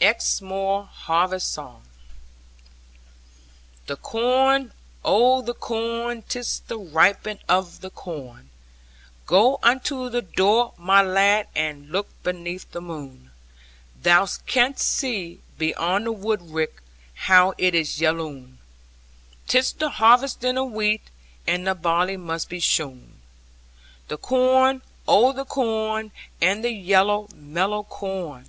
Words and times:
EXMOOR 0.00 0.86
HARVEST 0.90 1.52
SONG 1.52 1.74
1 1.82 1.82
The 3.88 3.96
corn, 3.96 4.72
oh 5.04 5.42
the 5.42 5.52
corn, 5.52 6.22
'tis 6.22 6.60
the 6.60 6.78
ripening 6.78 7.40
of 7.46 7.82
the 7.82 7.90
corn! 7.90 8.48
Go 9.26 9.58
unto 9.62 10.08
the 10.08 10.22
door, 10.22 10.72
my 10.78 11.02
lad, 11.02 11.48
and 11.54 11.90
look 11.90 12.08
beneath 12.22 12.70
the 12.72 12.80
moon, 12.80 13.32
Thou 14.00 14.26
canst 14.46 14.82
see, 14.86 15.42
beyond 15.58 16.06
the 16.06 16.12
woodrick, 16.12 16.80
how 17.12 17.52
it 17.58 17.74
is 17.74 18.00
yelloon: 18.00 18.56
'Tis 19.46 19.74
the 19.74 19.90
harvesting 19.90 20.56
of 20.56 20.70
wheat, 20.72 21.02
and 21.46 21.66
the 21.66 21.74
barley 21.74 22.16
must 22.16 22.48
be 22.48 22.60
shorn. 22.60 23.20
(Chorus) 24.08 24.08
The 24.08 24.16
corn, 24.16 24.82
oh 25.06 25.32
the 25.34 25.44
corn, 25.44 26.12
and 26.40 26.64
the 26.64 26.72
yellow, 26.72 27.28
mellow 27.34 27.82
corn! 27.82 28.46